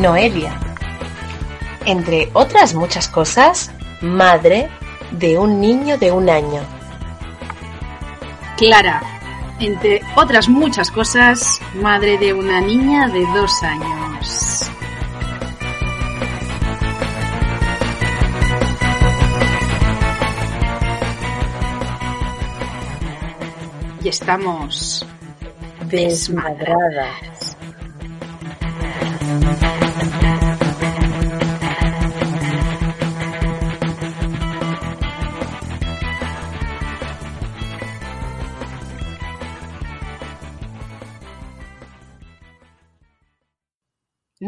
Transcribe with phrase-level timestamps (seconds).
[0.00, 0.58] Noelia.
[1.84, 4.68] Entre otras muchas cosas, madre
[5.10, 6.62] de un niño de un año.
[8.56, 9.02] Clara.
[9.58, 14.70] Entre otras muchas cosas, madre de una niña de dos años.
[24.02, 25.06] Y estamos
[25.90, 27.56] Desmadradas.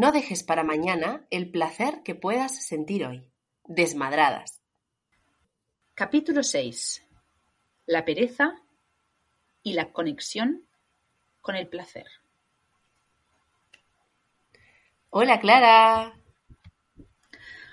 [0.03, 3.31] No dejes para mañana el placer que puedas sentir hoy.
[3.63, 4.59] Desmadradas.
[5.93, 7.07] Capítulo 6.
[7.85, 8.55] La pereza
[9.61, 10.67] y la conexión
[11.41, 12.07] con el placer.
[15.15, 16.11] Hola Clara.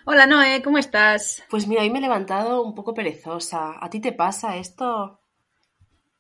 [0.05, 1.43] Hola Noé, ¿cómo estás?
[1.49, 3.77] Pues mira, hoy me he levantado un poco perezosa.
[3.81, 5.23] ¿A ti te pasa esto?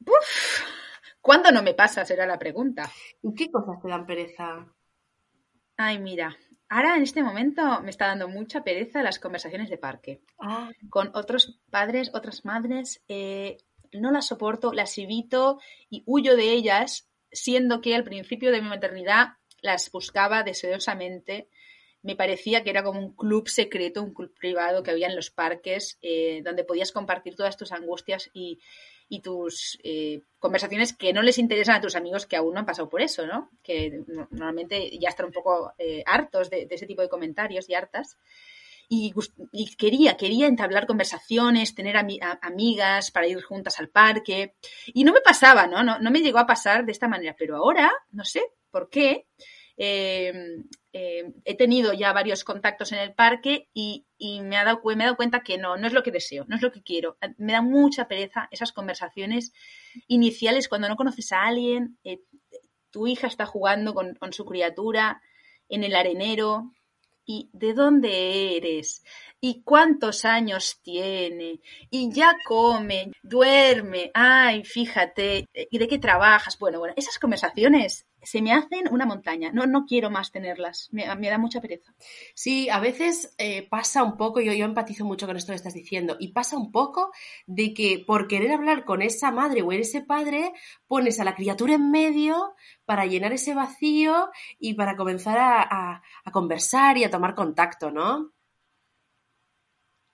[0.00, 0.62] Uf,
[1.20, 2.06] ¿Cuándo no me pasa?
[2.06, 2.90] Será la pregunta.
[3.22, 4.66] ¿Y qué cosas te dan pereza?
[5.76, 6.34] Ay, mira,
[6.70, 10.22] ahora en este momento me está dando mucha pereza las conversaciones de parque.
[10.38, 13.58] Ah, Con otros padres, otras madres, eh,
[13.92, 15.60] no las soporto, las evito
[15.90, 21.48] y huyo de ellas, siendo que al principio de mi maternidad las buscaba deseosamente.
[22.02, 25.30] Me parecía que era como un club secreto, un club privado que había en los
[25.30, 28.58] parques, eh, donde podías compartir todas tus angustias y,
[29.08, 32.66] y tus eh, conversaciones que no les interesan a tus amigos que aún no han
[32.66, 33.50] pasado por eso, ¿no?
[33.62, 37.74] Que no- normalmente ya están un poco eh, hartos de, ese tipo de comentarios y
[37.74, 38.16] hartas.
[38.92, 39.12] Y,
[39.76, 44.54] quería, quería entablar conversaciones, tener amigas para ir juntas al parque.
[44.86, 45.84] Y no me pasaba, ¿no?
[45.84, 46.00] ¿no?
[46.00, 49.26] No me llegó a pasar de esta manera, pero ahora, no sé por qué,
[49.82, 50.32] eh,
[50.92, 54.04] eh, he tenido ya varios contactos en el parque y,
[54.42, 56.56] me, ha dado, me he dado cuenta que no, no es lo que deseo, no
[56.56, 57.16] es lo que quiero.
[57.38, 59.52] Me da mucha pereza esas conversaciones
[60.06, 62.20] iniciales cuando no conoces a alguien, eh,
[62.90, 65.22] tu hija está jugando con, con su criatura
[65.70, 66.72] en el arenero
[67.24, 69.02] y de dónde eres
[69.40, 76.58] y cuántos años tiene y ya come, duerme, ay, fíjate, y de qué trabajas.
[76.58, 79.50] Bueno, bueno, esas conversaciones se me hacen una montaña.
[79.52, 80.88] No, no quiero más tenerlas.
[80.92, 81.94] Me, me da mucha pereza.
[82.34, 85.74] Sí, a veces eh, pasa un poco, yo, yo empatizo mucho con esto que estás
[85.74, 87.10] diciendo, y pasa un poco
[87.46, 90.52] de que por querer hablar con esa madre o ese padre,
[90.86, 92.54] pones a la criatura en medio
[92.84, 97.90] para llenar ese vacío y para comenzar a, a- a conversar y a tomar contacto,
[97.90, 98.32] ¿no?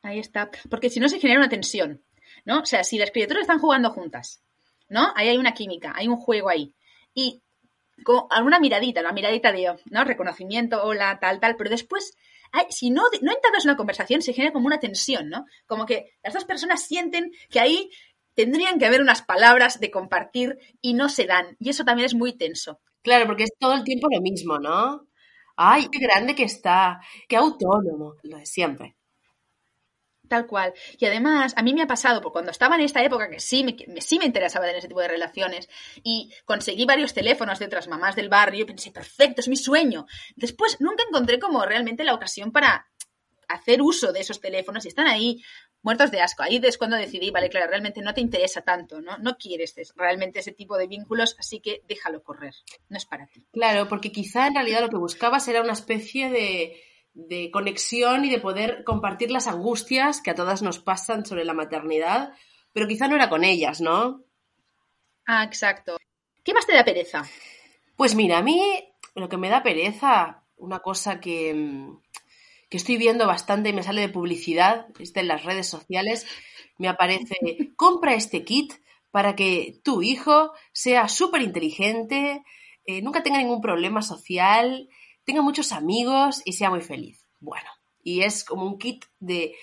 [0.03, 0.51] Ahí está.
[0.71, 2.03] Porque si no se genera una tensión,
[2.45, 2.61] ¿no?
[2.61, 4.43] O sea, si las criaturas están jugando juntas,
[4.89, 5.09] ¿no?
[5.15, 6.75] Ahí hay una química, hay un juego ahí.
[7.15, 7.43] Y
[8.05, 10.05] con alguna miradita, la miradita de, ¿no?
[10.05, 12.17] Reconocimiento, hola, tal, tal, pero después,
[12.71, 15.47] si no, no entablas una conversación, se genera como una tensión, ¿no?
[15.67, 17.91] Como que las dos personas sienten que ahí
[18.35, 21.57] tendrían que haber unas palabras de compartir y no se dan.
[21.59, 22.81] Y eso también es muy tenso.
[23.03, 25.07] Claro, porque es todo el tiempo lo mismo, ¿no?
[25.57, 28.97] Ay, qué grande que está, qué autónomo, lo de siempre.
[30.29, 30.73] Tal cual.
[30.99, 33.63] Y además, a mí me ha pasado, porque cuando estaba en esta época que sí
[33.65, 35.69] me, sí me interesaba tener ese tipo de relaciones
[36.03, 40.07] y conseguí varios teléfonos de otras mamás del barrio, pensé, perfecto, es mi sueño.
[40.35, 42.89] Después nunca encontré como realmente la ocasión para
[43.49, 45.41] hacer uso de esos teléfonos y están ahí
[45.83, 46.43] muertos de asco.
[46.43, 49.19] Ahí es cuando decidí, vale, claro, realmente no te interesa tanto, ¿no?
[49.19, 52.55] No quieres es- realmente ese tipo de vínculos, así que déjalo correr.
[52.89, 53.45] No es para ti.
[53.53, 56.83] Claro, porque quizá en realidad lo que buscabas era una especie de,
[57.17, 61.55] de conexión y de poder compartir las angustias que a todas nos pasan sobre la
[61.55, 62.35] maternidad,
[62.75, 64.23] pero quizá no era con ellas, ¿no?
[65.27, 65.97] Ah, exacto.
[66.45, 67.25] ¿Qué más te da pereza?
[67.97, 68.63] Pues mira, a mí
[69.15, 71.99] lo que me da pereza, una cosa que, mm,
[72.69, 76.27] que estoy viendo bastante y me sale de publicidad, está en las redes sociales,
[76.77, 77.35] me aparece,
[77.77, 78.75] compra este kit
[79.11, 82.45] para que tu hijo sea súper inteligente,
[82.85, 84.91] eh, nunca tenga ningún problema social,
[85.27, 87.27] tenga muchos amigos y sea muy feliz.
[87.41, 87.69] Bueno,
[88.03, 89.55] y es como un kit de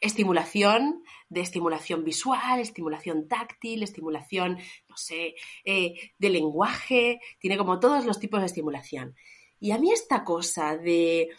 [0.00, 5.34] estimulación, de estimulación visual, estimulación táctil, estimulación, no sé,
[5.64, 9.16] eh, de lenguaje, tiene como todos los tipos de estimulación.
[9.60, 11.30] Y a mí esta cosa de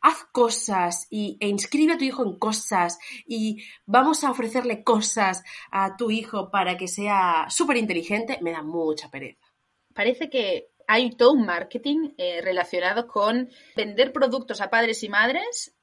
[0.00, 5.42] haz cosas y, e inscribe a tu hijo en cosas y vamos a ofrecerle cosas
[5.70, 9.46] a tu hijo para que sea súper inteligente, me da mucha pereza.
[9.94, 15.74] parece que hay todo un marketing eh, relacionado con vender productos a padres y madres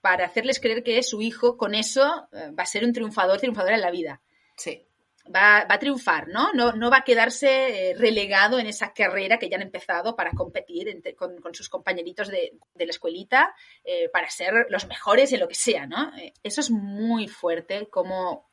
[0.00, 3.76] para hacerles creer que su hijo con eso eh, va a ser un triunfador, triunfadora
[3.76, 4.22] en la vida.
[4.56, 4.86] Sí.
[5.34, 6.52] va, a triunfar, ¿no?
[6.54, 6.72] ¿no?
[6.72, 11.02] No va a quedarse eh, relegado en esa carrera que ya han empezado para competir
[11.16, 15.86] con, sus compañeritos de, la escuelita eh, para ser los mejores en lo que sea,
[15.86, 16.12] ¿no?
[16.42, 18.46] eso es muy fuerte, como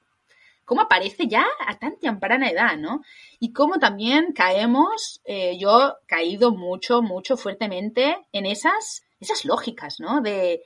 [0.72, 3.02] cómo aparece ya a tan temprana edad, ¿no?
[3.42, 5.20] Y cómo también caemos,
[5.60, 10.22] yo he caído mucho, mucho fuertemente en esas, esas lógicas, ¿no?
[10.22, 10.62] De,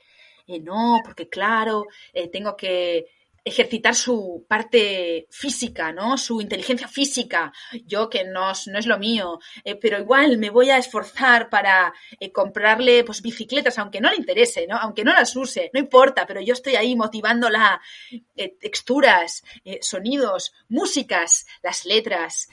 [0.62, 1.86] no, porque claro,
[2.31, 3.07] tengo que
[3.45, 6.18] ejercitar su parte física, ¿no?
[6.18, 7.53] Su inteligencia física.
[7.86, 11.94] Yo que no, no es lo mío, eh, pero igual me voy a esforzar para
[12.19, 14.77] eh, comprarle pues bicicletas, aunque no le interese, ¿no?
[14.77, 17.80] Aunque no las use, no importa, pero yo estoy ahí motivándola,
[18.36, 19.44] eh, texturas,
[19.81, 22.48] sonidos, músicas, las letras,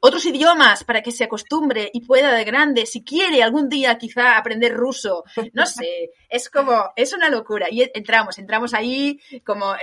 [0.00, 4.38] otros idiomas para que se acostumbre y pueda de grande, si quiere algún día quizá
[4.38, 7.66] aprender ruso, no sé, es como, es una locura.
[7.70, 9.74] Y entramos, entramos ahí como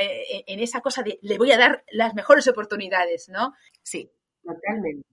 [0.48, 3.54] en esa cosa de le voy a dar las mejores oportunidades, ¿no?
[3.84, 4.12] Sí,
[4.44, 5.06] totalmente.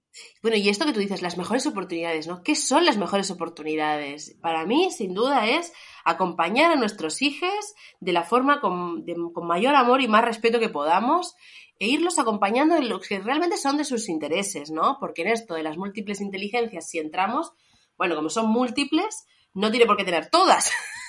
[0.42, 2.42] Bueno, y esto que tú dices, las mejores oportunidades, ¿no?
[2.42, 4.36] ¿Qué son las mejores oportunidades?
[4.40, 5.72] Para mí, sin duda, es
[6.04, 10.68] acompañar a nuestros hijos de la forma con, con mayor amor y más respeto que
[10.68, 11.34] podamos
[11.80, 14.98] e irlos acompañando en lo que realmente son de sus intereses, ¿no?
[15.00, 17.52] Porque en esto de las múltiples inteligencias, si entramos,
[17.98, 20.70] bueno, como son múltiples, no tiene por qué tener todas.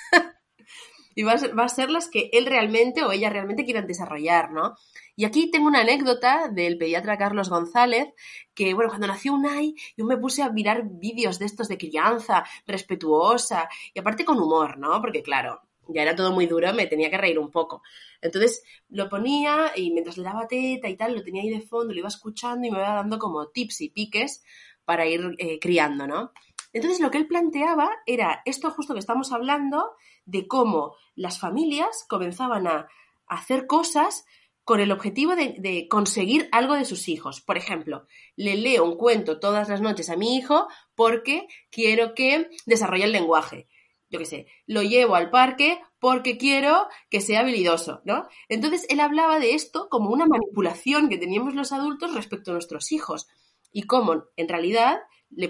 [1.16, 4.76] y va a, ser, las que él realmente o ella realmente quieran desarrollar, ¿no?
[5.16, 8.08] Y aquí tengo una anécdota del pediatra Carlos González,
[8.54, 12.44] que, bueno, cuando nació Unai, yo me puse a mirar vídeos de estos de crianza
[12.66, 15.00] respetuosa y aparte con humor, ¿no?
[15.00, 17.82] Porque, claro, ya era todo muy duro, me tenía que reír un poco.
[18.20, 21.94] Entonces lo ponía y mientras le daba teta y tal, lo tenía ahí de fondo,
[21.94, 24.44] lo iba escuchando y me iba dando como tips y piques
[24.84, 26.32] para ir eh, criando, ¿no?
[26.74, 29.92] Entonces lo que él planteaba era esto justo que estamos hablando
[30.26, 32.88] de cómo las familias comenzaban a
[33.26, 34.26] hacer cosas
[34.66, 37.40] con el objetivo de, conseguir algo de sus hijos.
[37.40, 42.50] Por ejemplo, le leo un cuento todas las noches a mi hijo porque quiero que
[42.66, 43.68] desarrolle el lenguaje.
[44.10, 48.26] Yo qué sé, lo llevo al parque porque quiero que sea habilidoso, ¿no?
[48.48, 52.90] Entonces él hablaba de esto como una manipulación que teníamos los adultos respecto a nuestros
[52.90, 53.28] hijos
[53.70, 54.98] y cómo en realidad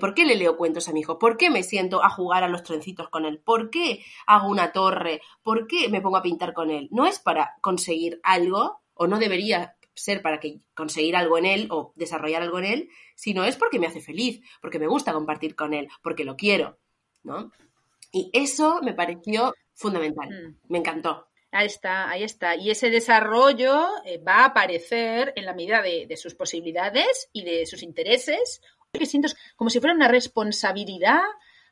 [0.00, 1.19] ¿Por qué le leo cuentos a mi hijo?
[1.19, 3.38] ¿Por qué me siento a jugar a los trencitos con él?
[3.38, 5.20] ¿Por qué hago una torre?
[5.43, 6.88] ¿Por qué me pongo a pintar con él?
[6.90, 11.69] No es para conseguir algo, o no debería ser para que conseguir algo en él
[11.70, 15.55] o desarrollar algo en él, sino es porque me hace feliz, porque me gusta compartir
[15.55, 16.78] con él, porque lo quiero,
[17.23, 17.50] ¿no?
[18.12, 20.73] Y eso me pareció fundamental, mm.
[20.73, 21.28] me encantó.
[21.52, 22.56] Ahí está, ahí está.
[22.56, 27.64] Y ese desarrollo eh, va a aparecer en la medida de, sus posibilidades y de
[27.64, 28.61] sus intereses
[28.98, 31.20] que siento como si fuera una responsabilidad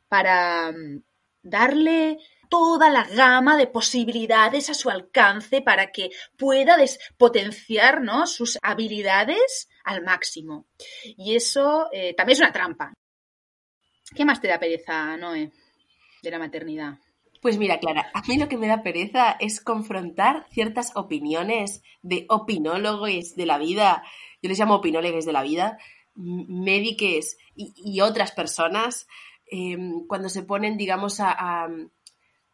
[0.09, 1.03] para mm,
[1.43, 2.19] darle
[2.49, 6.77] toda la gama de posibilidades a su alcance para que pueda
[7.17, 8.27] potenciar ¿no?
[8.27, 10.67] sus habilidades al máximo.
[11.03, 12.93] Y eso eh, también es una trampa.
[14.15, 15.51] ¿Qué más te da pereza, Noé,
[16.23, 16.99] de la maternidad?
[17.41, 22.25] Pues mira, Clara, a mí lo que me da pereza es confrontar ciertas opiniones de
[22.29, 24.03] opinólogos de la vida,
[24.41, 25.77] yo les llamo opinólogos de la vida,
[26.15, 29.07] médicos y, otras personas
[29.47, 31.69] em, cuando se ponen, digamos, a,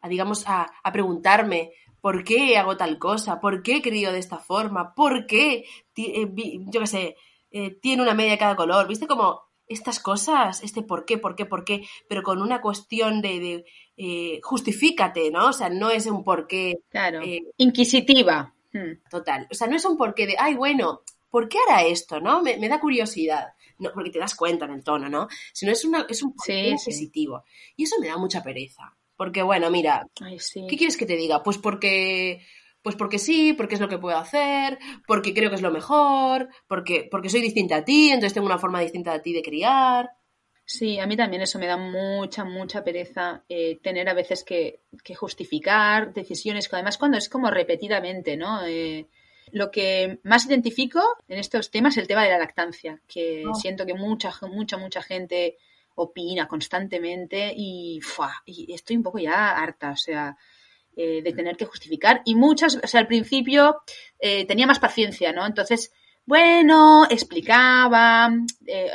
[0.07, 5.27] digamos, a, preguntarme por qué hago tal cosa, por qué crío de esta forma, por
[5.27, 5.65] qué,
[5.95, 6.27] eh,
[6.67, 7.15] yo qué sé,
[7.51, 9.07] eh, tiene una media de cada color, ¿viste?
[9.07, 13.65] Como estas cosas, este por qué, por qué, por qué, pero con una cuestión de,
[13.97, 15.47] eh, justifícate, ¿no?
[15.47, 16.79] O sea, no es un por qué.
[16.89, 17.21] Claro.
[17.57, 18.53] Inquisitiva.
[18.73, 19.01] Hmm.
[19.09, 19.47] Total.
[19.51, 22.19] O sea, no es un porqué de, ay, bueno, ¿por qué hará esto?
[22.19, 22.43] ¿No?
[22.43, 23.53] Me, da curiosidad.
[23.79, 25.27] No, porque te das cuenta en el tono, ¿no?
[25.53, 27.43] Sino es, una, es un porqué positivo.
[27.75, 28.95] Y eso me da mucha pereza.
[29.15, 31.41] Porque, bueno, mira, ¿qué quieres que te diga?
[31.41, 32.45] Pues porque.
[32.83, 36.49] Pues porque sí, porque es lo que puedo hacer, porque creo que es lo mejor,
[36.67, 40.09] porque, porque soy distinta a ti, entonces tengo una forma distinta a ti de criar.
[40.65, 44.81] Sí, a mí también eso me da mucha, mucha pereza eh, tener a veces que,
[45.03, 48.65] que, justificar decisiones, que además cuando es como repetidamente, ¿no?
[48.65, 49.07] Eh,
[49.51, 53.53] lo que más identifico en estos temas es el tema de la lactancia, que oh.
[53.55, 55.57] siento que mucha, mucha, mucha gente
[55.95, 57.99] opina constantemente y,
[58.45, 60.37] y estoy un poco ya harta, o sea,
[60.95, 62.21] eh, de tener que justificar.
[62.25, 63.81] Y muchas, o sea, al principio
[64.19, 65.45] eh, tenía más paciencia, ¿no?
[65.45, 65.93] Entonces,
[66.25, 68.29] bueno, explicaba,
[68.65, 68.91] eh,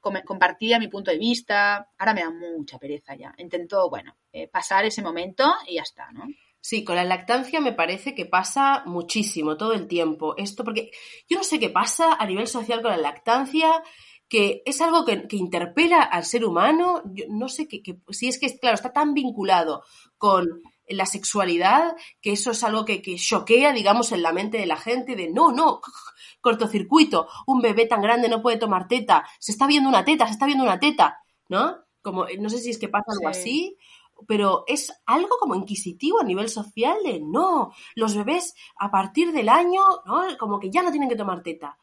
[0.00, 3.34] compartía mi punto de vista, ahora me da mucha pereza ya.
[3.38, 4.16] Intento, bueno,
[4.50, 6.24] pasar ese momento y ya está, ¿no?
[6.68, 10.34] Sí, con la lactancia me parece que pasa muchísimo todo el tiempo.
[10.36, 10.90] Esto, porque
[11.28, 13.84] yo no sé qué pasa a nivel social con la lactancia,
[14.28, 17.02] que es algo que, interpela al ser humano.
[17.14, 19.84] Yo no sé que, si es que, claro, está tan vinculado
[20.18, 24.66] con la sexualidad, que eso es algo que, que choquea, digamos, en la mente de
[24.66, 25.80] la gente, de no, no,
[26.40, 30.32] cortocircuito, un bebé tan grande no puede tomar teta, se está viendo una teta, se
[30.32, 31.76] está viendo una teta, ¿no?
[32.02, 33.78] Como, no sé si es que pasa algo así,
[34.26, 39.48] pero es algo como inquisitivo a nivel social de no, los bebés a partir del
[39.48, 40.24] año, ¿no?
[40.38, 41.78] Como que ya no tienen que tomar teta.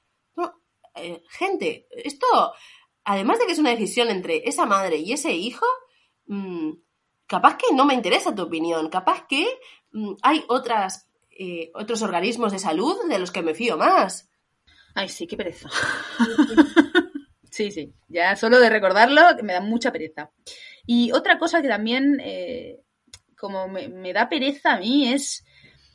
[0.96, 2.28] Eh, gente, esto,
[3.04, 5.66] además de que es una decisión entre esa madre y ese hijo,
[6.28, 6.72] mmm,
[7.26, 9.48] capaz que no me interesa tu opinión, capaz que
[9.92, 14.30] mmm, hay otras, eh, otros organismos de salud de los que me fío más.
[14.94, 15.68] Ay, sí, qué pereza.
[17.50, 20.32] sí, sí, ya solo de recordarlo me da mucha pereza.
[20.86, 22.82] Y otra cosa que también, eh,
[23.38, 25.44] como me, me, da pereza a mí, es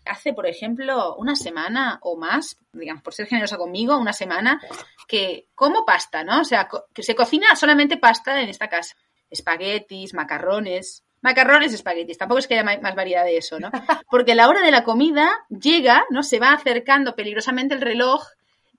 [0.08, 4.60] hace, por ejemplo, una semana o más, digamos, por ser generosa conmigo, una semana,
[5.06, 6.40] que como pasta, ¿no?
[6.40, 8.96] O sea, que se cocina solamente pasta en esta casa.
[9.30, 12.18] Espaguetis, macarrones, macarrones, espaguetis.
[12.18, 13.70] Tampoco es que haya más variedad de eso, ¿no?
[14.10, 16.22] Porque la hora de la comida llega, ¿no?
[16.22, 18.24] Se va acercando peligrosamente el reloj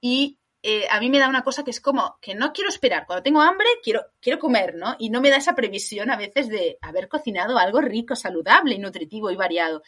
[0.01, 3.05] y eh, a mí me da una cosa que es como que no quiero esperar.
[3.05, 4.95] Cuando tengo hambre, quiero, quiero comer, ¿no?
[4.99, 8.79] Y no me da esa previsión a veces de haber cocinado algo rico, saludable y
[8.79, 9.83] nutritivo y variado.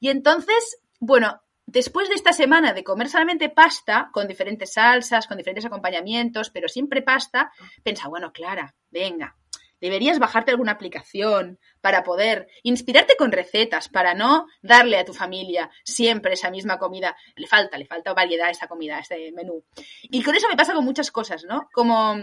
[0.00, 5.38] Y entonces, bueno, después de esta semana de comer solamente pasta, con diferentes salsas, con
[5.38, 7.50] diferentes acompañamientos, pero siempre pasta,
[7.82, 9.36] pensa, bueno, Clara, venga,
[9.82, 15.70] deberías bajarte alguna aplicación para poder inspirarte con recetas, para no darle a tu familia
[15.84, 17.16] siempre esa misma comida.
[17.34, 19.64] Le falta, le falta variedad a esa comida, a este menú.
[20.02, 21.68] Y con eso me pasa con muchas cosas, ¿no?
[21.72, 22.16] Como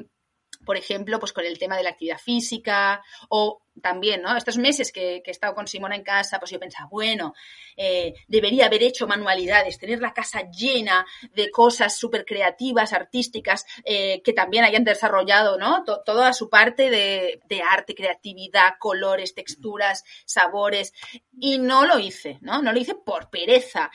[0.66, 4.36] por ejemplo, pues con el tema de la actividad física o también, ¿no?
[4.36, 7.34] Estos meses que, que he estado con Simona en casa, pues yo pensaba, bueno,
[7.78, 14.22] eh, debería haber hecho manualidades, tener la casa llena de cosas súper creativas, artísticas, eh,
[14.24, 15.84] que también hayan desarrollado, ¿no?
[15.84, 20.94] toda su parte de, de, arte, creatividad, colores, texturas, sabores.
[21.40, 22.62] Y no lo hice, ¿no?
[22.62, 23.92] No lo hice por pereza.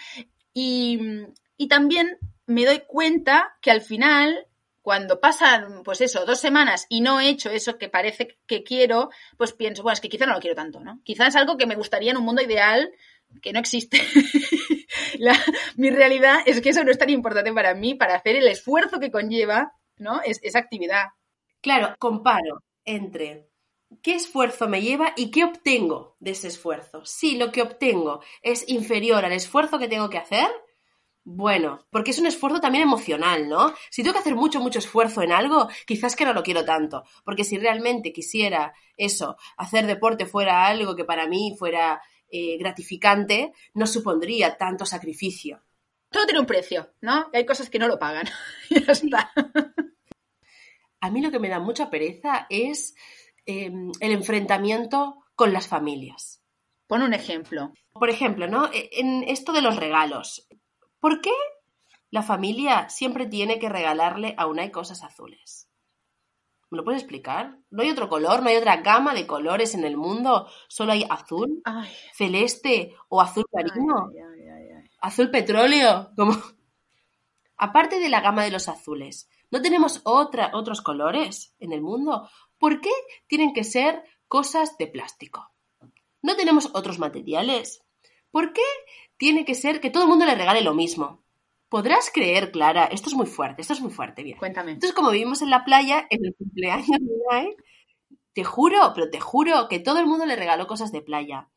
[0.53, 0.99] Y,
[1.57, 4.47] y también me doy cuenta que al final
[4.85, 9.09] cuando pasan, pues eso, dos semanas y no he hecho eso que parece que quiero,
[9.39, 11.01] pues pienso, bueno, es que quizá no lo quiero tanto, ¿no?
[11.05, 12.93] Quizás es algo que me gustaría en un mundo ideal
[13.41, 13.99] que no existe.
[15.77, 19.01] Mi realidad es que eso no es tan importante para mí, para hacer el esfuerzo
[19.01, 20.21] que conlleva, ¿no?
[20.23, 21.07] Es, esa actividad.
[21.63, 23.49] Claro, comparo entre
[24.03, 27.07] qué esfuerzo me lleva y qué obtengo de ese esfuerzo.
[27.07, 30.49] Si lo que obtengo es inferior al esfuerzo que tengo que hacer,
[31.25, 33.75] bueno, porque es un esfuerzo también emocional, ¿no?
[33.91, 37.05] Si tengo que hacer mucho, mucho esfuerzo en algo, quizás que no lo quiero tanto.
[37.25, 43.53] Porque si realmente quisiera eso, hacer deporte fuera algo que para mí fuera eh, gratificante,
[43.73, 45.63] no supondría tanto sacrificio.
[46.11, 47.31] Todo tiene un precio, ¿no?
[47.33, 48.27] hay cosas que no lo pagan.
[48.71, 49.33] y ya está.
[51.01, 52.95] A mí lo que me da mucha pereza es
[53.47, 56.43] eh, el enfrentamiento con las familias.
[56.87, 57.73] Pon un ejemplo.
[57.93, 58.71] Por ejemplo, ¿no?
[58.73, 60.47] E, en esto de los regalos.
[61.05, 61.35] ¿Por qué
[62.09, 65.69] la familia siempre tiene que regalarle a Unai cosas azules?
[66.71, 67.59] ¿Me lo puedes explicar?
[67.69, 68.43] ¿No hay otro color?
[68.43, 70.49] ¿No hay otra gama de colores en el mundo?
[70.67, 71.93] ¿Solo hay azul, ay.
[72.15, 74.13] celeste o azul marino?
[75.03, 76.11] ¿Azul petróleo?
[76.17, 76.33] Como...
[77.59, 82.31] Aparte de la gama de los azules, ¿no tenemos otra, otros colores en el mundo?
[82.57, 82.93] ¿Por qué
[83.27, 85.53] tienen que ser cosas de plástico?
[86.23, 87.85] ¿No tenemos otros materiales?
[88.31, 88.63] ¿Por qué
[89.17, 91.23] tiene que ser que todo el mundo le regale lo mismo.
[91.69, 94.39] Podrás creer, Clara, esto es muy fuerte, esto es muy fuerte, bien.
[94.39, 94.73] Cuéntame.
[94.73, 97.57] Entonces, como vivimos en la playa, en el cumpleaños de Unai,
[98.33, 101.51] te juro, pero te juro que todo el mundo le regaló cosas de playa.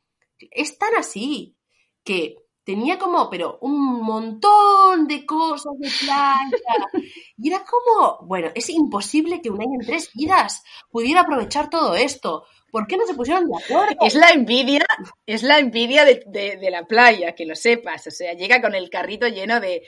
[0.51, 1.55] Es tan así
[2.03, 7.05] que tenía como, pero un montón de cosas de playa.
[7.37, 11.95] Y era como, bueno, es imposible que un año en tres vidas pudiera aprovechar todo
[11.95, 12.45] esto.
[12.71, 13.95] ¿Por qué no se pusieron de acuerdo?
[14.01, 14.85] Es la envidia,
[15.25, 18.07] es la envidia de, de, de la playa, que lo sepas.
[18.07, 19.83] O sea, llega con el carrito lleno de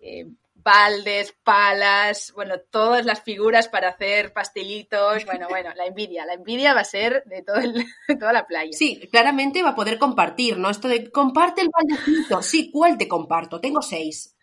[0.00, 0.26] eh,
[0.64, 5.24] baldes, palas, bueno, todas las figuras para hacer pastelitos.
[5.26, 6.24] Bueno, bueno, la envidia.
[6.24, 7.84] La envidia va a ser de, todo el,
[8.18, 8.72] toda la playa.
[8.72, 10.70] Sí, claramente va a poder compartir, ¿no?
[10.70, 12.42] Esto de comparte el baldecito.
[12.42, 13.60] Sí, ¿cuál te comparto?
[13.60, 14.34] Tengo seis.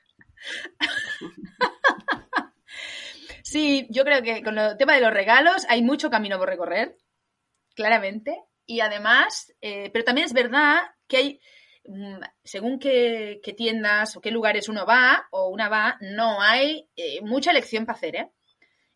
[3.43, 6.95] Sí, yo creo que con el tema de los regalos hay mucho camino por recorrer
[7.81, 8.43] claramente.
[8.65, 11.39] Y además, eh, pero también es verdad que hay,
[11.85, 17.21] mm, según qué, tiendas o qué lugares uno va o una va, no hay eh,
[17.21, 18.31] mucha elección para hacer, ¿eh?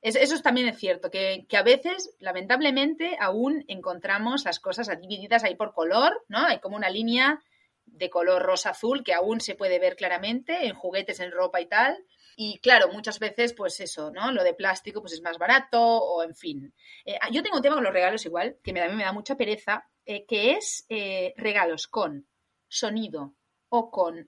[0.01, 5.43] Es, eso también es cierto, que, que, a veces, lamentablemente, aún encontramos las cosas divididas
[5.43, 6.45] ahí por color, ¿no?
[6.45, 7.41] Hay como una línea
[7.85, 11.97] de color rosa-azul que aún se puede ver claramente en juguetes, en ropa y tal.
[12.35, 14.31] Y claro, muchas veces, pues eso, ¿no?
[14.31, 16.73] Lo de plástico, pues es más barato o en fin.
[17.05, 19.35] Eh, yo tengo un tema con los regalos igual, que a mí me da mucha
[19.35, 22.27] pereza, eh, que es eh, regalos con
[22.67, 23.35] sonido
[23.69, 24.27] o con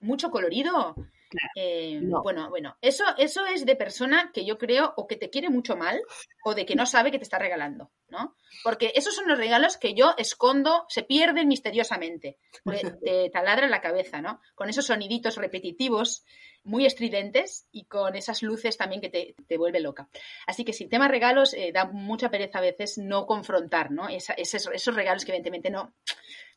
[0.00, 0.94] mucho colorido
[1.56, 5.50] eh, bueno, bueno, eso, eso es de persona que yo creo o que te quiere
[5.50, 6.00] mucho mal
[6.44, 8.36] o de que no sabe que te está regalando, ¿no?
[8.62, 12.38] Porque esos son los regalos que yo escondo, se pierden misteriosamente,
[13.04, 14.40] te taladra la cabeza, ¿no?
[14.54, 16.24] Con esos soniditos repetitivos
[16.64, 20.08] muy estridentes y con esas luces también que te, te vuelve loca.
[20.46, 24.08] Así que sin tema regalos eh, da mucha pereza a veces no confrontar, ¿no?
[24.08, 25.92] esos, regalos que evidentemente no,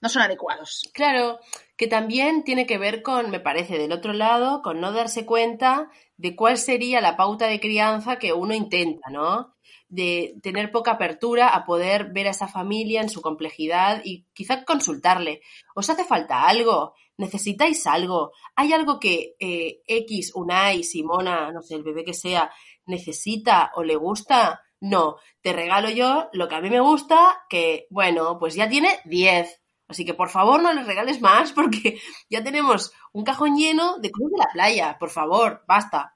[0.02, 0.90] no son adecuados.
[0.94, 1.40] Claro,
[1.76, 5.92] que también tiene que ver con, me parece, del otro lado, con no darse cuenta
[6.16, 9.57] de cuál sería la pauta de crianza que uno intenta, ¿no?
[9.90, 14.66] De tener poca apertura a poder ver a esa familia en su complejidad y quizá
[14.66, 15.42] consultarle.
[15.76, 16.94] ¿Os hace falta algo?
[17.18, 18.32] ¿Necesitáis algo?
[18.56, 22.52] ¿Hay algo que eh, X, Unai, Simona, no sé, el bebé que sea,
[22.86, 24.62] necesita o le gusta?
[24.80, 29.00] No, te regalo yo lo que a mí me gusta, que bueno, pues ya tiene
[29.06, 29.62] 10.
[29.88, 34.12] Así que por favor no le regales más porque ya tenemos un cajón lleno de
[34.12, 34.98] cruz de la playa.
[35.00, 36.14] Por favor, basta.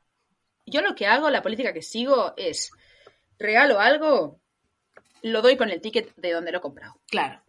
[0.66, 2.72] Yo lo que hago, la política que sigo es
[3.42, 4.40] regalo algo,
[5.24, 7.02] lo doy con el ticket de donde lo he comprado.
[7.08, 7.42] Claro.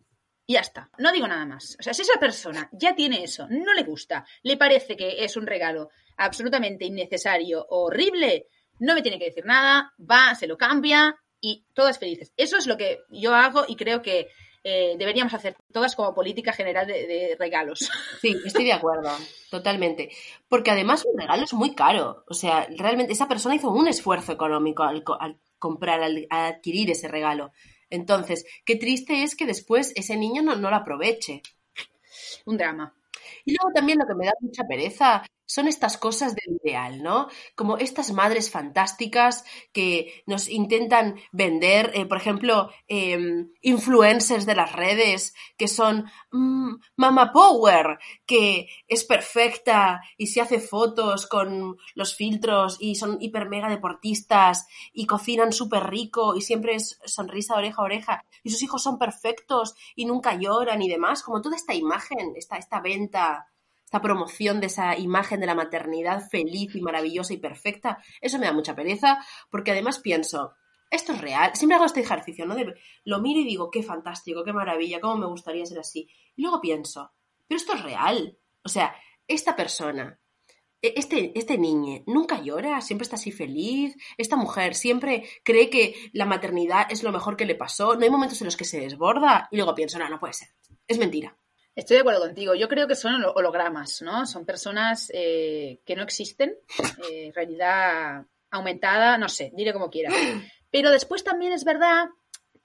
[0.47, 0.91] Y ya está.
[0.99, 1.77] No digo nada más.
[1.79, 5.37] O sea, si esa persona ya tiene eso, no le gusta, le parece que es
[5.37, 8.47] un regalo absolutamente innecesario, horrible,
[8.79, 12.33] no me tiene que decir nada, va, se lo cambia y todas felices.
[12.37, 14.29] Eso es lo que yo hago y creo que
[14.65, 17.91] eh, deberíamos hacer todas como política general de, regalos.
[18.21, 19.11] Sí, estoy de acuerdo,
[19.51, 20.11] totalmente.
[20.49, 22.25] Porque además un regalo es muy caro.
[22.29, 25.03] O sea, realmente esa persona hizo un esfuerzo económico al,
[25.63, 27.53] comprar, al, adquirir ese regalo.
[27.89, 31.41] Entonces, qué triste es que después ese niño no, no lo aproveche.
[32.45, 32.93] Un drama.
[33.45, 37.29] Y luego también lo que me da mucha pereza son estas cosas del ideal, ¿no?
[37.55, 44.73] Como estas madres fantásticas que nos intentan vender, eh, por ejemplo, em, influencers de las
[44.73, 52.15] redes que son mm, Mama Power, que es perfecta y se hace fotos con los
[52.17, 57.83] filtros y son hiper mega deportistas y cocinan súper rico y siempre es sonrisa oreja
[57.83, 61.75] a oreja y sus hijos son perfectos y nunca lloran y demás, como toda esta
[61.75, 63.52] imagen, esta, esta venta
[63.93, 68.47] esta promoción de esa imagen de la maternidad feliz y maravillosa y perfecta, eso me
[68.47, 69.19] da mucha pereza,
[69.51, 70.55] porque además pienso,
[70.91, 72.57] esto es real, siempre hago este ejercicio, ¿no?
[73.05, 76.09] lo miro y digo, qué fantástico, qué maravilla, cómo me gustaría ser así.
[76.35, 77.13] Y luego pienso,
[77.47, 78.39] pero esto es real.
[78.65, 78.95] O sea,
[79.29, 80.19] esta persona,
[80.81, 83.95] e, este, este niño nunca llora, siempre está así feliz.
[84.17, 87.95] Esta mujer siempre cree que la maternidad es lo mejor que le pasó.
[87.95, 89.49] No hay momentos en los que se desborda.
[89.51, 90.49] Y luego pienso, no, no puede ser.
[90.89, 91.37] Es mentira.
[91.75, 92.55] Estoy de acuerdo contigo.
[92.55, 94.27] Yo creo que son hologramas, ¿no?
[94.27, 96.59] Son personas eh, que no existen,
[97.11, 100.13] eh, realidad aumentada, no sé, diré como quiera.
[100.71, 102.09] Pero después también es verdad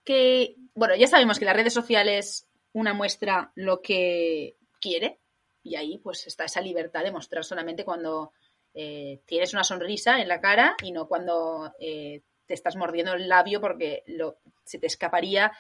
[0.04, 5.20] que, bueno, ya sabemos que las redes sociales una muestra lo que quiere
[5.63, 8.34] y ahí pues está esa libertad de mostrar solamente cuando
[8.74, 13.62] eh, tienes una sonrisa en la cara y no cuando te estás mordiendo el labio
[13.62, 15.52] porque lo, se te escaparía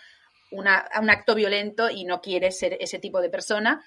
[0.51, 3.83] una, un acto violento y no quiere ser ese tipo de persona.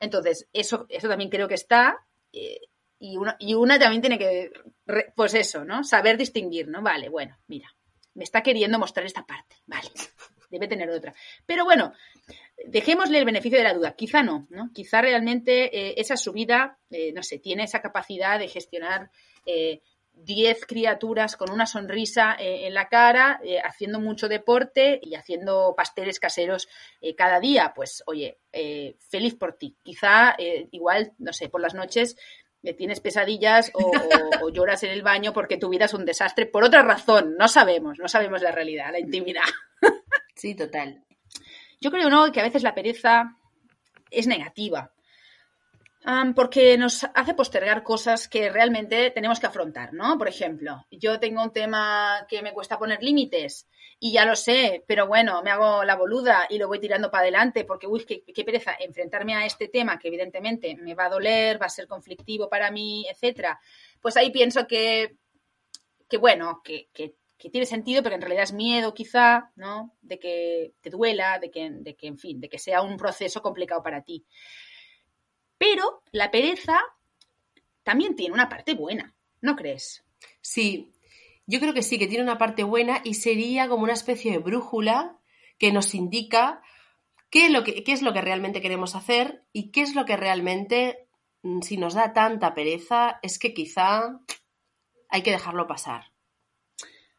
[0.00, 2.04] Entonces, eso, eso también creo que está.
[2.32, 2.60] Eh,
[2.98, 4.52] y, una, y una también tiene que,
[5.16, 5.84] pues eso, ¿no?
[5.84, 6.82] Saber distinguir, ¿no?
[6.82, 7.68] Vale, bueno, mira,
[8.14, 9.90] me está queriendo mostrar esta parte, vale,
[10.50, 11.14] debe tener otra.
[11.44, 11.92] Pero bueno,
[12.66, 14.70] dejémosle el beneficio de la duda, quizá no, ¿no?
[14.72, 19.10] Quizá realmente eh, esa subida, eh, no sé, tiene esa capacidad de gestionar
[20.14, 25.74] 10 criaturas con una sonrisa eh, en la cara, eh, haciendo mucho deporte y haciendo
[25.76, 26.68] pasteles caseros
[27.00, 28.38] eh, cada día, pues oye,
[29.08, 29.76] feliz por ti.
[29.82, 30.36] Quizá
[30.70, 32.16] igual, no sé, por las noches
[32.76, 36.82] tienes pesadillas o, lloras en el baño porque tu vida es un desastre por otra
[36.82, 37.34] razón.
[37.36, 39.42] No sabemos, no sabemos la realidad, la intimidad.
[40.34, 41.04] Sí, total.
[41.80, 42.32] Yo creo ¿no?
[42.32, 43.36] que a veces la pereza
[44.10, 44.92] es negativa
[46.34, 50.18] porque nos hace postergar cosas que realmente tenemos que afrontar, ¿no?
[50.18, 53.68] Por ejemplo, yo tengo un tema que me cuesta poner límites
[54.00, 57.22] y ya lo sé, pero bueno, me hago la boluda y lo voy tirando para
[57.22, 61.62] adelante porque, uy, qué, pereza enfrentarme a este tema que evidentemente me va a doler,
[61.62, 63.60] va a ser conflictivo para mí, etcétera.
[64.00, 65.18] Pues ahí pienso que,
[66.08, 67.14] que bueno, que, que,
[67.50, 69.96] tiene sentido, pero en realidad es miedo quizá, ¿no?
[70.00, 73.42] De que te duela, de que, de que, en fin, de que sea un proceso
[73.42, 74.24] complicado para ti.
[75.62, 76.80] Pero la pereza
[77.84, 80.04] también tiene una parte buena, ¿no crees?
[80.40, 80.90] Sí,
[81.46, 84.38] yo creo que sí, que tiene una parte buena y sería como una especie de
[84.38, 85.20] brújula
[85.58, 86.62] que nos indica
[87.30, 90.04] qué es lo que, qué es lo que realmente queremos hacer y qué es lo
[90.04, 91.06] que realmente
[91.42, 94.18] mm, si nos da tanta pereza, es que quizá
[95.10, 96.11] hay que dejarlo pasar.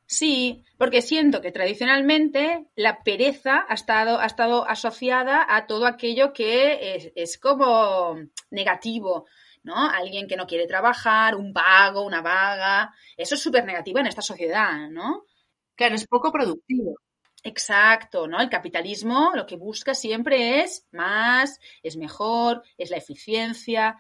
[0.06, 6.34] Sí, porque siento que tradicionalmente la pereza ha estado, ha estado asociada a todo aquello
[6.34, 8.18] que es, como
[8.52, 9.26] negativo,
[9.63, 9.89] ¿no?
[9.89, 12.94] Alguien que no quiere trabajar, un vago, una vaga.
[13.18, 15.24] Eso es súper negativo en esta sociedad, ¿no?
[15.76, 16.96] Claro, es poco productivo.
[17.44, 18.39] Exacto, ¿no?
[18.39, 23.98] El capitalismo lo que busca siempre es más, es mejor, es la eficiencia.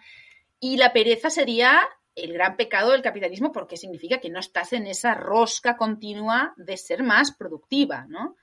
[0.59, 1.81] Y la pereza sería
[2.15, 6.77] el gran pecado del capitalismo porque significa que no estás en esa rosca continua de
[6.77, 8.35] ser más productiva, ¿no?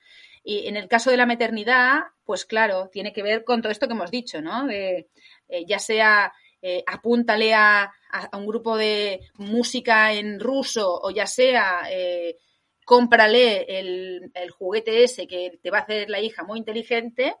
[0.43, 3.87] Y en el caso de la maternidad, pues claro, tiene que ver con todo esto
[3.87, 4.69] que hemos dicho, ¿no?
[4.69, 5.07] Eh,
[5.67, 7.91] ya sea eh, apúntale a,
[8.33, 12.37] un grupo de música en ruso o ya sea eh,
[12.85, 17.35] cómprale el, el, juguete ese que te va a hacer la hija muy inteligente,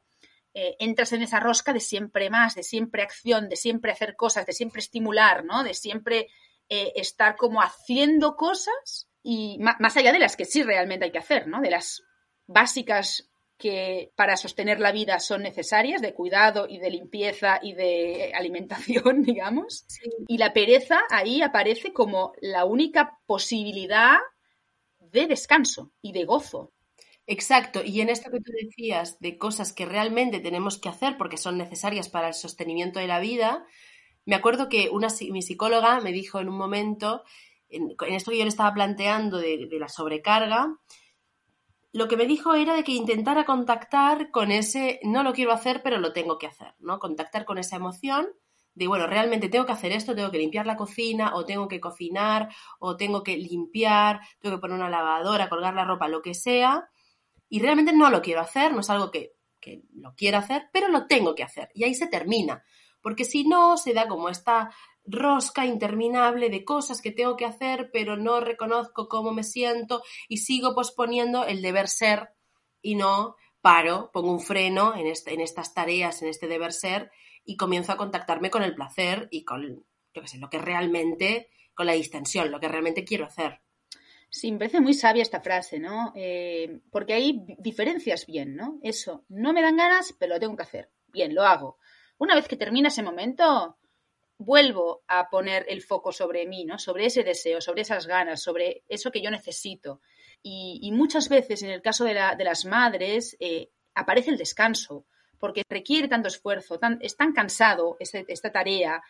[0.53, 4.45] eh, entras en esa rosca de siempre más, de siempre acción, de siempre hacer cosas,
[4.45, 5.63] de siempre estimular, ¿no?
[5.63, 6.27] De siempre
[6.69, 11.19] eh, estar como haciendo cosas y más allá de las que sí realmente hay que
[11.19, 11.61] hacer, ¿no?
[11.61, 12.03] De las
[12.47, 18.31] básicas que para sostener la vida son necesarias, de cuidado y de limpieza y de
[18.35, 19.85] alimentación, digamos.
[20.27, 24.17] Y la pereza ahí aparece como la única posibilidad
[24.99, 26.73] de descanso y de gozo.
[27.27, 31.37] Exacto, y en esto que tú decías de cosas que realmente tenemos que hacer porque
[31.37, 33.65] son necesarias para el sostenimiento de la vida,
[34.25, 37.23] me acuerdo que una, mi psicóloga me dijo en un momento,
[37.69, 40.75] en, esto que yo le estaba planteando de, de, la sobrecarga,
[41.93, 45.81] lo que me dijo era de que intentara contactar con ese, no lo quiero hacer,
[45.83, 46.99] pero lo tengo que hacer, ¿no?
[46.99, 48.27] Contactar con esa emoción
[48.75, 51.81] de, bueno, realmente tengo que hacer esto, tengo que limpiar la cocina, o tengo que
[51.81, 56.33] cocinar, o tengo que limpiar, tengo que poner una lavadora, colgar la ropa, lo que
[56.33, 56.89] sea,
[57.51, 59.33] y realmente no lo quiero hacer, no es algo que,
[59.93, 61.69] lo quiero hacer, pero lo tengo que hacer.
[61.75, 62.63] Y ahí se termina,
[63.01, 67.89] porque si no, se da como esta rosca interminable de cosas que tengo que hacer,
[67.91, 72.29] pero no reconozco cómo me siento y sigo posponiendo el deber ser
[72.81, 77.11] y no paro, pongo un freno en, este, en estas tareas, en este deber ser
[77.43, 81.49] y comienzo a contactarme con el placer y con, yo qué sé, lo que realmente,
[81.73, 83.61] con la distensión, lo que realmente quiero hacer.
[84.33, 86.13] Sí, me parece muy sabia esta frase, ¿no?
[86.15, 88.79] Eh, porque ahí diferencias bien, ¿no?
[88.81, 90.89] Eso, no me dan ganas, pero lo tengo que hacer.
[91.07, 91.77] Bien, lo hago.
[92.17, 93.77] Una vez que termina ese momento,
[94.37, 96.79] vuelvo a poner el foco sobre mí, ¿no?
[96.79, 99.99] Sobre ese deseo, sobre esas ganas, sobre eso que yo necesito.
[100.41, 105.07] Y, muchas veces, en el caso de, las madres, eh, aparece el descanso,
[105.39, 109.03] porque requiere tanto esfuerzo, es tan cansado esta tarea,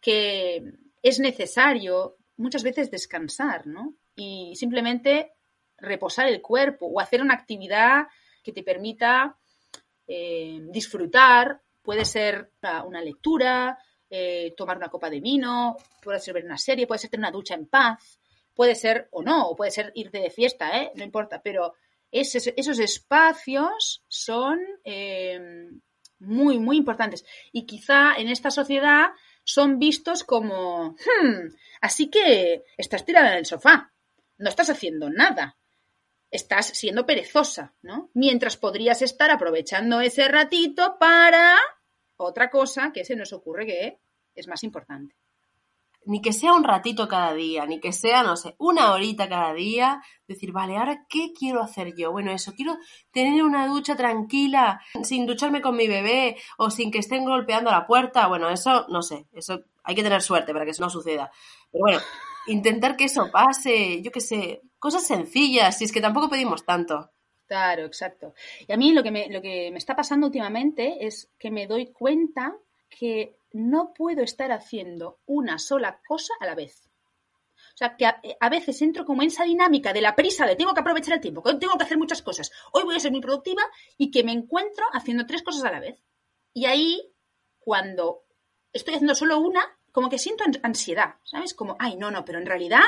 [0.00, 3.94] que es necesario muchas veces descansar, ¿no?
[4.16, 5.34] Y simplemente
[5.78, 8.06] reposar el cuerpo o hacer una actividad
[8.42, 9.36] que te permita
[10.06, 11.60] eh, disfrutar.
[11.82, 12.50] Puede ser
[12.84, 13.78] una lectura,
[14.10, 17.30] eh, tomar una copa de vino, puede ser ver una serie, puede ser tener una
[17.30, 18.18] ducha en paz,
[18.54, 20.90] puede ser o no, o puede ser irte de fiesta, ¿eh?
[20.96, 21.74] no importa, pero
[22.10, 24.58] esos espacios son
[26.18, 27.24] muy, muy importantes.
[27.52, 29.10] Y quizá en esta sociedad
[29.44, 33.92] son vistos como, hmm, así que estás tirada en el sofá,
[34.38, 35.56] no estás haciendo nada.
[36.30, 38.10] Estás siendo perezosa, ¿no?
[38.14, 41.56] Mientras podrías estar aprovechando ese ratito para
[42.16, 44.00] otra cosa que se nos ocurre que
[44.34, 45.14] es más importante.
[46.04, 49.52] Ni que sea un ratito cada día, ni que sea, no sé, una horita cada
[49.52, 52.12] día, decir, vale, ahora qué quiero hacer yo.
[52.12, 52.76] Bueno, eso, quiero
[53.10, 57.88] tener una ducha tranquila, sin ducharme con mi bebé o sin que estén golpeando la
[57.88, 58.28] puerta.
[58.28, 61.30] Bueno, eso, no sé, eso hay que tener suerte para que eso no suceda.
[61.72, 62.00] Pero bueno,
[62.46, 67.10] intentar que eso pase, yo qué sé, cosas sencillas, si es que tampoco pedimos tanto.
[67.46, 68.34] Claro, exacto.
[68.66, 71.66] Y a mí lo que me, lo que me está pasando últimamente es que me
[71.66, 72.56] doy cuenta
[72.88, 76.86] que no puedo estar haciendo una sola cosa a la vez.
[77.56, 80.72] O sea, que a, veces entro como en esa dinámica de la prisa de tengo
[80.72, 83.20] que aprovechar el tiempo, que tengo que hacer muchas cosas, hoy voy a ser muy
[83.20, 83.62] productiva
[83.98, 86.02] y que me encuentro haciendo tres cosas a la vez.
[86.54, 87.12] Y ahí,
[87.58, 88.24] cuando
[88.72, 91.54] estoy haciendo solo una, como que siento ansiedad, ¿sabes?
[91.54, 92.82] Como, ay, no, no, pero en realidad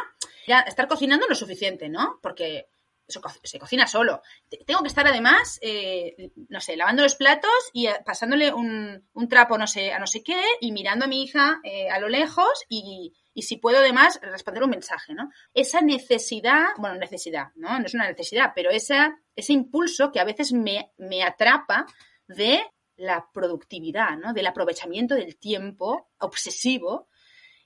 [0.47, 2.19] ya estar cocinando no es suficiente, ¿no?
[2.23, 2.69] Porque
[3.07, 4.21] se cocina solo.
[4.67, 9.57] Tengo que estar además, eh, no sé, lavando los platos y eh, pasándole un, trapo
[9.57, 12.67] no sé, a no sé qué y mirando a mi hija eh, a lo lejos
[12.69, 15.31] y, si puedo además responder un mensaje, ¿no?
[15.55, 17.79] Esa necesidad, bueno, necesidad, ¿no?
[17.79, 21.87] No es una necesidad, pero esa, ese impulso que a veces me, me atrapa
[22.27, 22.61] de
[22.99, 24.33] la productividad, ¿no?
[24.35, 27.09] Del aprovechamiento del tiempo obsesivo.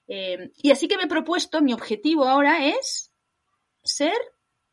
[0.07, 3.12] Eh, y así que me he propuesto, mi objetivo ahora es
[3.83, 4.14] ser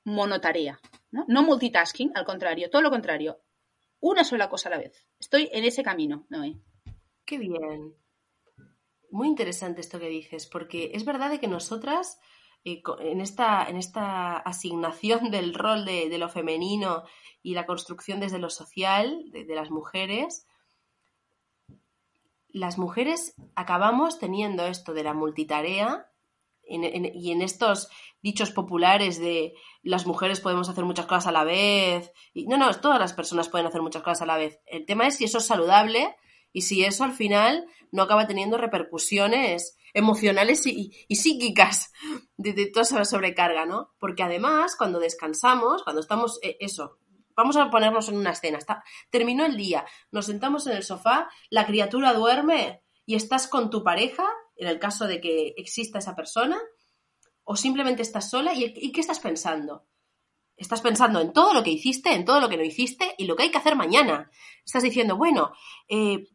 [0.04, 0.80] monotarea,
[1.12, 1.26] ¿no?
[1.28, 3.41] No multitasking, al contrario, todo lo contrario.
[4.00, 5.08] Una sola cosa a la vez.
[5.19, 6.60] Estoy en ese camino, Noé.
[7.26, 7.95] Qué bien.
[9.12, 12.19] muy interesante esto que dices, porque es verdad de que nosotras
[12.65, 17.04] eh, en, esta, en esta asignación del rol de, lo femenino
[17.41, 20.45] y la construcción desde lo social de, las mujeres,
[22.52, 26.08] las mujeres acabamos teniendo esto de la multitarea
[26.72, 27.90] y en estos
[28.22, 32.12] dichos populares de las mujeres podemos hacer muchas cosas a la vez.
[32.34, 34.60] Y, no, no, todas las personas pueden hacer muchas cosas a la vez.
[34.66, 36.16] El tema es si eso es saludable
[36.52, 41.92] y si eso al final no acaba teniendo repercusiones emocionales y, psíquicas
[42.38, 43.94] de, toda esa sobrecarga, ¿no?
[44.00, 46.98] Porque además, cuando descansamos, cuando estamos, eh, eso,
[47.39, 51.30] vamos a ponernos en una escena, está, terminó el día, nos sentamos en el sofá,
[51.49, 56.17] la criatura duerme y estás con tu pareja, en el caso de que exista esa
[56.17, 56.60] persona,
[57.45, 59.88] o simplemente estás sola y, y ¿qué estás pensando?
[60.58, 63.38] Estás pensando en todo lo que hiciste, en todo lo que no hiciste y lo
[63.38, 64.30] que hay que hacer mañana.
[64.65, 65.54] Estás diciendo, bueno,
[65.88, 66.28] eh,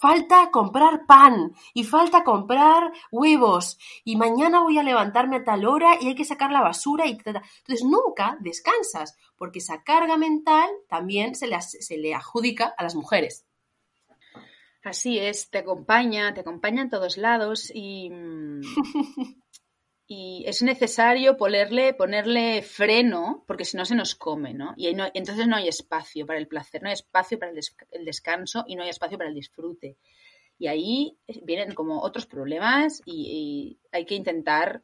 [0.00, 5.96] falta comprar pan y falta comprar huevos y mañana voy a levantarme a tal hora
[6.00, 11.34] y hay que sacar la basura y entonces nunca descansas porque esa carga mental también
[11.34, 13.46] se le, se le adjudica a las mujeres.
[14.84, 18.62] Así es, te acompaña, te acompaña en todos lados y mm,
[20.14, 24.74] y es necesario ponerle, ponerle freno porque si no se nos come, ¿no?
[24.76, 28.76] Y entonces no hay espacio para el placer, no hay espacio para el, descanso y
[28.76, 29.96] no hay espacio para el disfrute.
[30.58, 34.82] Y ahí vienen como otros problemas y hay que intentar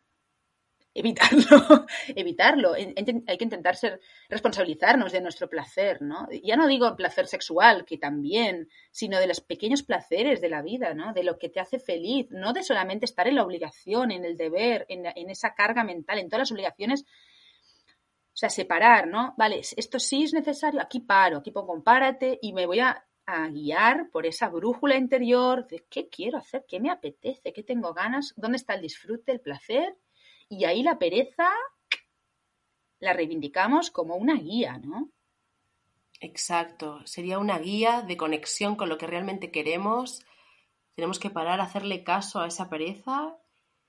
[0.95, 2.73] evitarlo, evitarlo.
[2.75, 6.29] Hay que intentar ser, responsabilizarnos de nuestro placer, ¿no?
[6.43, 10.95] Ya no digo placer sexual, que también, sino de los pequeños placeres de la vida,
[10.95, 11.13] ¿no?
[11.13, 14.37] De lo que te hace feliz, no de solamente estar en la obligación, en el
[14.37, 17.03] deber, en, esa carga mental, en todas las obligaciones.
[17.03, 19.35] O sea, separar, ¿no?
[19.37, 23.49] Vale, esto sí es necesario, aquí paro, aquí pongo compárate y me voy a, a
[23.49, 28.33] guiar por esa brújula interior de qué quiero hacer, qué me apetece, qué tengo ganas,
[28.37, 29.97] dónde está el disfrute, el placer
[30.49, 31.51] y ahí la pereza
[33.01, 35.11] la reivindicamos como una guía, ¿no?
[36.21, 40.25] Exacto, sería una guía de conexión con lo que realmente queremos.
[40.97, 43.37] Tenemos que parar a hacerle caso a esa pereza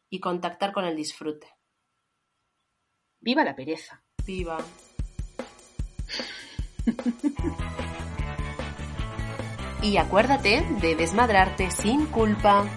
[0.10, 1.48] y contactar con el disfrute.
[3.20, 4.04] Viva la pereza.
[4.26, 4.60] Viva.
[9.82, 12.70] y acuérdate de desmadrarte sin culpa.